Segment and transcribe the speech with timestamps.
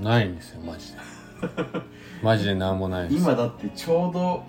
[0.00, 0.98] ないんですよマジで。
[2.22, 3.22] マジで何もないです。
[3.22, 4.42] 今だってちょうど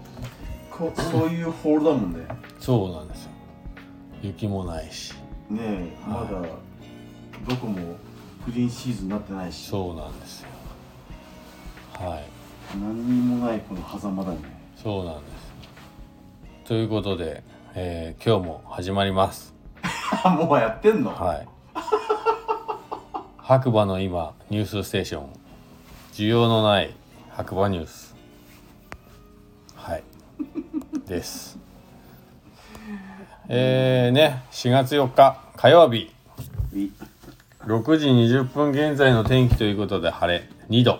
[0.69, 2.19] こそういうホールだもんね。
[2.59, 3.31] そうなんですよ。
[4.21, 5.13] 雪もないし。
[5.49, 6.29] ねえまだ
[7.47, 7.75] どこも
[8.45, 9.67] グリーンシーズンになってないし。
[9.69, 10.47] そうなんですよ。
[11.93, 12.23] はい。
[12.79, 14.37] 何にもないこの狭間だね。
[14.81, 16.67] そうなんです。
[16.67, 17.43] ということで、
[17.73, 19.53] えー今日も始まります。
[20.25, 21.11] もうやってんの？
[21.11, 21.47] はい。
[23.37, 25.29] 白馬の今ニュースステーション
[26.11, 26.93] 需要のない
[27.29, 28.13] 白馬ニュース。
[29.75, 30.03] はい。
[31.07, 31.57] です。
[33.47, 36.11] えー、ね4月4日火曜日。
[36.73, 36.89] い
[37.65, 40.49] 6時20分現在の天気ということで晴れ。
[40.69, 40.99] 2度。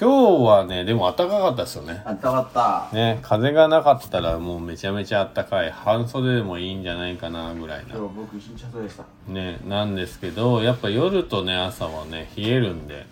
[0.00, 2.00] 今日はねでも暖かかったですよね。
[2.04, 2.96] あったかった。
[2.96, 5.72] ね風がなかったらもうめちゃめちゃ暖かい。
[5.72, 7.96] 半袖でもいいんじゃないかなぐらいな。
[7.96, 9.04] 今日僕一日外でした。
[9.26, 13.06] ねなんですけどやっぱ夜とね朝はね冷えるんで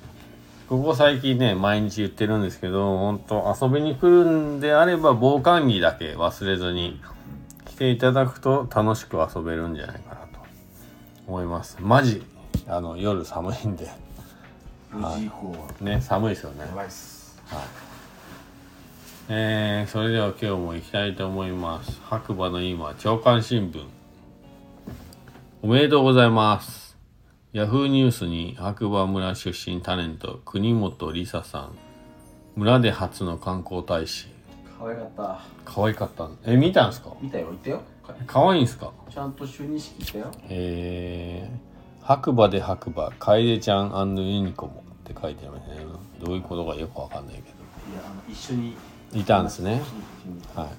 [0.68, 7.00] ここ最近ね毎日言ってるんですけど本当遊びに来るんであれば防寒着だけ忘れずに
[7.64, 10.40] 着ていただくと楽しく遊べるんじゃないかなと
[11.26, 12.22] 思いますマジ
[12.66, 13.88] あの夜寒いんで
[14.92, 17.88] 4時以降はね寒いですよねはい。
[19.30, 22.00] えー、それでは今日も行きたいと思います。
[22.04, 23.84] 白馬の今、朝刊新聞。
[25.60, 26.87] おめでとうございます。
[27.54, 31.72] ヤフーニュースに白馬村出身タレント、国本梨沙さん。
[32.56, 34.26] 村で初の観光大使。
[34.78, 36.28] 可愛かった可愛かった。
[36.44, 37.14] え、見たんすか？
[37.22, 37.80] 見たよ言ったよ
[38.26, 38.92] 可愛いんすか？
[39.10, 45.86] ちゃんと就任式行ったよえー、白馬で白馬、楓ちゃんユニコモって書いてあるね。
[46.22, 47.46] どういうことかよくわかんないけど。
[47.46, 47.50] い
[47.96, 48.76] やあの一緒に
[49.14, 49.80] いたんですね。
[50.54, 50.70] ははい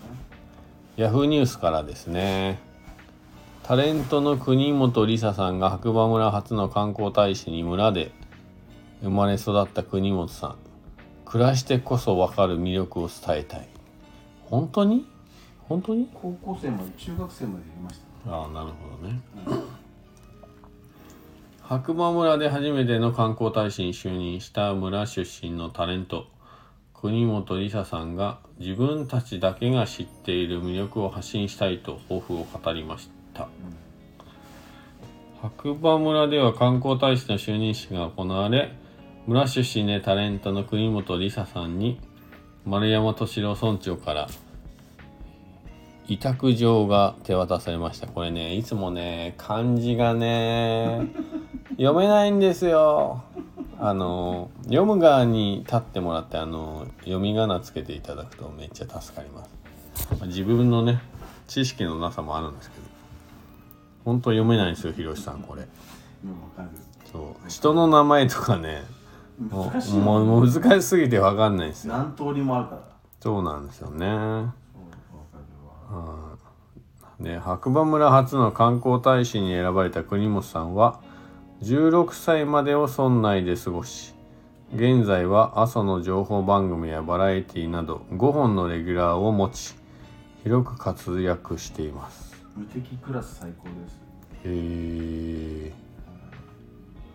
[1.02, 2.59] ヤフーニュースからですね。
[3.70, 8.11] タレントの国本梨沙さんが白馬村初の観光大使に村で
[9.04, 10.55] 生まれ育った国本さん。
[11.23, 13.70] 暮らしてこそ分かる魅力を伝えたい。
[14.45, 15.05] 本当に？
[15.67, 16.10] 本当に？
[16.16, 19.21] 高校生まで中学生までいましたああ、なるほどね。
[21.61, 26.26] 白馬村で初めての観光大使に就任した村出身のタレント
[26.95, 33.18] 国本梨沙さんが自分たちだけが知っている魅力を発信したいと抱負を語りました、
[35.42, 38.73] 白馬村では観光大使の就任式が行われ
[39.27, 41.99] 村出身でタレントの国本梨沙さんに
[42.66, 44.28] 丸山敏郎村長から
[46.10, 48.08] 委託状が手渡されました。
[48.08, 51.08] これねいつもね漢字がね
[51.78, 53.22] 読めないんですよ。
[53.80, 59.52] あの読む側に立ってもらってあの読み仮名つけていただくとめっちゃ助かります。
[60.11, 60.99] まあ自分のね
[61.48, 62.89] 知識のなさもあるんですけど
[64.05, 65.67] 本当読めないんですよひろしさんこれ。
[67.11, 67.49] そう。
[67.49, 68.83] 人の名前とかね
[69.39, 71.93] もうもう難しすぎて分かんないんですよ。
[71.93, 72.82] 何通りもあるから。
[73.20, 74.05] そうなんですよね。
[74.05, 74.52] そうわか
[75.89, 76.30] るわ。
[77.20, 81.02] ね、白馬村初の観光大使に選ばれた国本さんは
[81.61, 84.14] 16歳までを村内で過ごし
[84.73, 89.76] 現在は朝の情報番組やバラエティなど5本のレギュラーを持ち
[90.43, 92.29] 広く活躍しています
[92.59, 94.02] 無敵クラス最高です。
[94.43, 95.71] え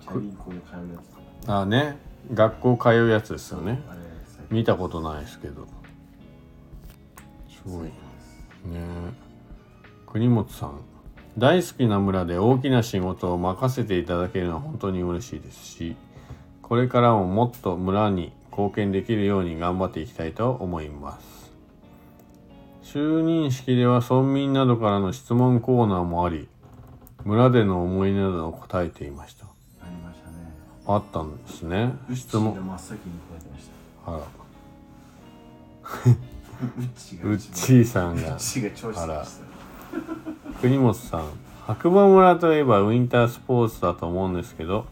[0.00, 1.00] チャリンコで通うや
[1.44, 1.98] つー、あね。
[2.32, 3.78] 学校通うやつですよね。
[4.50, 5.66] 見たことないですけど。
[7.46, 7.84] すごい。
[7.84, 7.92] ね。
[10.06, 10.80] 国本さん。
[11.36, 15.96] 大好きな村で大きな仕事を任せていただけるのは本当に嬉しいですし
[16.62, 21.43] これからももっと村に貢献できるように頑張っていきたいと思います
[22.84, 26.48] 就任式では村民などからの質問コーナーもあり
[27.24, 29.46] 村での思い出などを答えていました。
[29.46, 29.48] あ
[29.86, 30.36] りましたね。
[30.86, 31.92] あったんですね。
[32.14, 33.68] 質問ーが真っ先に答えてまし
[34.04, 34.12] た。
[34.12, 34.22] あら。
[37.30, 38.22] うっちーさんが。
[38.22, 39.38] ウッチーが超質問し
[40.54, 40.60] た。
[40.60, 41.44] 国本さん。
[41.66, 44.84] 白馬村といえばウィンタースポーツだと思うんですけど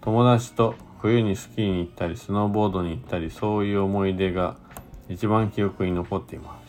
[0.00, 4.56] 友達と冬にスキーに行ったりスノーボードに行ったりそういう思い出が
[5.10, 6.63] 一番記憶に残っています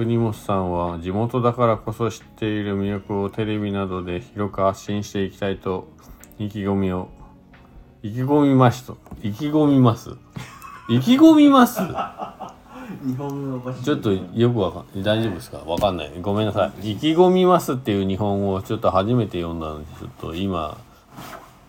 [0.00, 5.88] 国本さんは地元だからこそ知っている魅力をテレビなどで広く発信していきたいと
[6.38, 7.10] 意気込みを
[8.02, 10.12] 意気込みました意気込みます。
[10.88, 11.80] 意気込みます？
[11.82, 15.58] 日本語ちょっとよくわかん大丈夫ですか？
[15.58, 16.12] わかんない。
[16.22, 16.92] ごめんなさい。
[16.92, 20.78] 意気込みますっていう日本語をちょっと初めて読んだのでちょっと今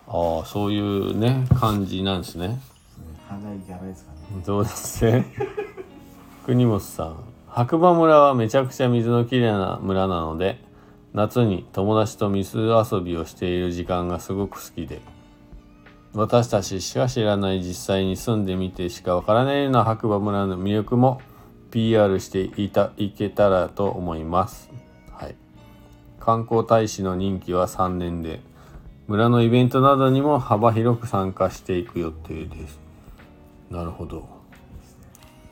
[0.08, 2.58] ああそういうね感じなんですね。
[3.28, 4.42] かなりギャラですかね。
[4.42, 5.04] そうです？
[5.04, 5.26] ね
[6.46, 7.16] 国本さん
[7.54, 10.58] 白馬村はめちゃくちゃ水のきれいな村なので
[11.12, 15.02] 夏に友達と水遊びをしている時間がすごく好きで
[16.14, 21.20] 私たちしか知らない実際に住んでみてしかわからないような白馬村の魅力も
[21.70, 24.70] PR していたいけたらと思います。
[25.10, 25.34] はい。
[26.20, 28.40] 観光大使の任期は3年で、
[29.08, 32.78] 村のイベントなどにも幅広く参加していく予定です。
[33.70, 34.41] なるほど。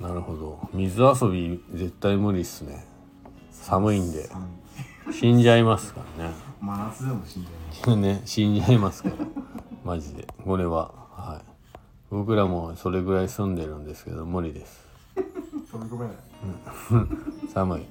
[0.00, 0.68] なるほど。
[0.72, 2.84] 水遊び絶対無理っすね。
[3.52, 4.28] 寒いんで。
[5.12, 6.34] 死んじゃいますからね。
[6.60, 9.14] 真夏でも死んじゃ ね、死んじゃいますから。
[9.84, 10.26] マジで。
[10.44, 10.92] これは。
[11.10, 11.50] はい。
[12.10, 14.88] 僕らもそれぐらい住んでるんですけど、無理です。
[17.52, 17.82] 寒い。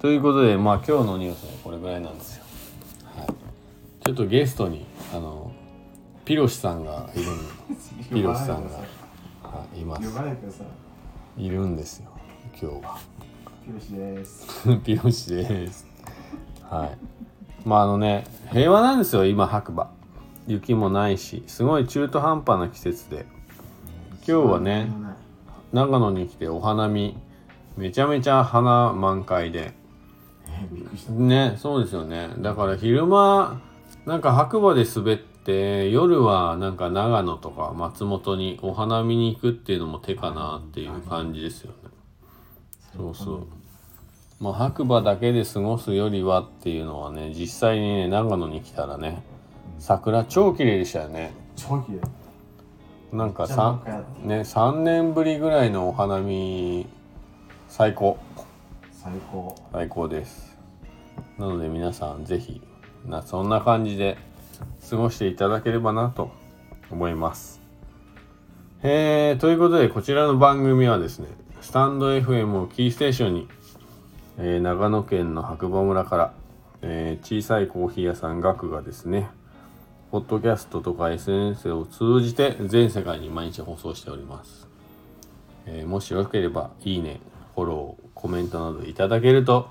[0.00, 2.44] ということで、まあ今日のニュースはこれぐらいなんですよ。
[3.16, 3.26] はい。
[4.04, 5.52] ちょっとゲストに、あの、
[6.24, 7.38] ピロシさんがいるん
[8.14, 8.70] ピロシさんが、
[9.52, 10.14] はい、います呼。
[10.14, 10.64] ばないでくださ
[11.36, 12.08] いいるんですよ。
[12.60, 12.98] 今日は。
[13.64, 15.86] ピロシです ピロシです。
[16.62, 16.98] はい。
[17.68, 19.90] まああのね、平和なんですよ、今白馬。
[20.46, 23.26] 雪もないし、すごい中途半端な季節で。
[24.26, 24.90] 今日はね
[25.72, 27.18] 長野に来てお花見、
[27.76, 29.74] めちゃめちゃ花満開で。
[31.10, 32.30] ね、そうですよね。
[32.38, 33.60] だから昼間、
[34.06, 41.76] なんか白馬で滑って、夜はなんか長野とか松本にお花見に行くっていうのも手かなっていう感じですよね。
[42.96, 43.46] そうそう。
[44.40, 49.22] まあ白馬だけで過ごすよりはっていうのはね、実際にね、長野に来たらね、
[49.78, 51.32] 桜超綺麗でしたよね。
[51.56, 52.00] 超綺麗
[53.12, 56.86] なんかじゃあさなんかやってね、3年ぶりぐらいのお花見、
[57.68, 58.18] 最高。
[59.02, 60.56] 最高最高です
[61.36, 62.62] なので皆さんぜひ
[63.04, 64.16] なそんな感じで
[64.90, 66.30] 過ごしていただければなと
[66.90, 67.60] 思います。
[68.82, 71.28] えー、ということでこちらの番組はですね
[71.60, 73.48] スタンド FM をキーステーションに、
[74.38, 76.32] えー長野県の白馬村から、
[76.82, 79.30] えー小さいコーヒー屋さんガクがですね
[80.10, 84.66] ポッドキャストとか SNS を通じて全世界に毎日放送しております。
[85.66, 87.20] えーもしよければいいね
[87.54, 89.68] フォローコメントなどいただけると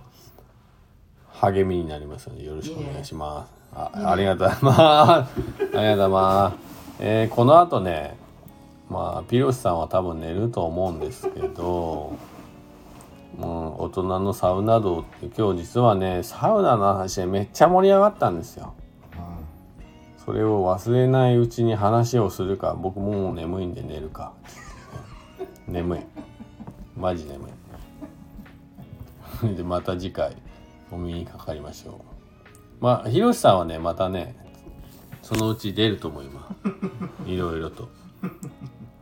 [1.34, 3.61] 励みになりますのでよろしくお願いします。
[3.76, 4.48] あ ありがとう。
[4.62, 5.28] ますあ
[5.74, 6.10] りがとう。
[6.10, 6.56] ます、
[7.00, 8.18] えーこの後ね
[8.90, 12.14] まあピロシさんは多分寝ると思うんですけど
[13.40, 18.74] うん、大人のサウナ道って今日実はねサウナの話でめっちゃ盛り上がったんですよ。
[20.24, 24.34] それを忘れないうちに話をするか僕もう眠いんで寝るか。
[25.68, 26.00] 眠い。
[26.96, 27.48] マジ眠
[29.52, 29.56] い。
[29.58, 30.36] でまた次回
[30.92, 32.11] お耳にかかりましょう。
[32.81, 34.36] まあひろしさんはねまたね
[35.22, 36.50] そのうち出ると思いま
[37.25, 37.88] す いろいろと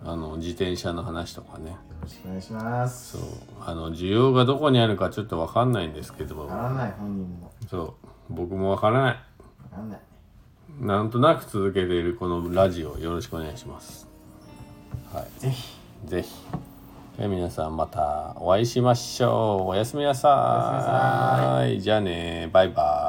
[0.06, 3.22] あの自転車の話とかねんよろしくお願いしますそう
[3.66, 7.94] あの需要がどこにあるかちょっとわかんないんですけどわからない本人もそう
[8.30, 9.20] 僕もわからない
[9.72, 10.00] わかんない
[10.80, 14.08] なんとなく続けているこのラジオよろしくお願いします。
[15.14, 15.40] はい。
[15.40, 16.30] ぜひぜひ。
[17.18, 19.70] 皆さんまたお会いしましょう。
[19.72, 21.82] おやすみなさおやすみなさい。
[21.82, 22.50] じゃあね。
[22.54, 23.09] バイバイ。